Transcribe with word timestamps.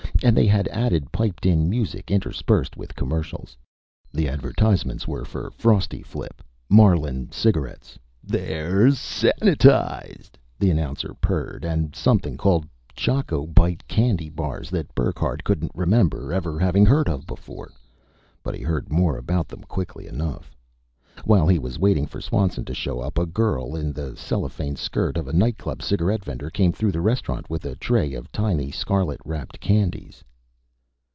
And 0.23 0.37
they 0.37 0.45
had 0.45 0.67
added 0.67 1.11
piped 1.11 1.47
in 1.47 1.67
music 1.67 2.11
interspersed 2.11 2.77
with 2.77 2.95
commercials. 2.95 3.57
The 4.13 4.29
advertisements 4.29 5.07
were 5.07 5.25
for 5.25 5.49
Frosty 5.57 6.03
Flip, 6.03 6.43
Marlin 6.69 7.31
Cigarettes 7.31 7.97
"They're 8.23 8.91
sanitized," 8.91 10.37
the 10.59 10.69
announcer 10.69 11.15
purred 11.21 11.65
and 11.65 11.95
something 11.95 12.37
called 12.37 12.67
Choco 12.93 13.47
Bite 13.47 13.87
candy 13.87 14.29
bars 14.29 14.69
that 14.69 14.93
Burckhardt 14.93 15.43
couldn't 15.43 15.71
remember 15.73 16.31
ever 16.31 16.59
having 16.59 16.85
heard 16.85 17.09
of 17.09 17.25
before. 17.25 17.71
But 18.43 18.53
he 18.53 18.61
heard 18.61 18.91
more 18.91 19.17
about 19.17 19.47
them 19.47 19.63
quickly 19.63 20.05
enough. 20.05 20.55
While 21.25 21.45
he 21.47 21.59
was 21.59 21.77
waiting 21.77 22.07
for 22.07 22.21
Swanson 22.21 22.63
to 22.65 22.73
show 22.73 22.99
up, 22.99 23.19
a 23.19 23.25
girl 23.27 23.75
in 23.75 23.91
the 23.91 24.15
cellophane 24.15 24.77
skirt 24.77 25.17
of 25.17 25.27
a 25.27 25.33
nightclub 25.33 25.83
cigarette 25.83 26.23
vendor 26.23 26.49
came 26.49 26.71
through 26.71 26.93
the 26.93 27.01
restaurant 27.01 27.47
with 27.49 27.65
a 27.65 27.75
tray 27.75 28.13
of 28.13 28.31
tiny 28.31 28.71
scarlet 28.71 29.19
wrapped 29.25 29.59
candies. 29.59 30.23